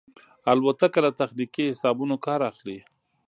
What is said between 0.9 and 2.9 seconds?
له تخنیکي حسابونو کار اخلي.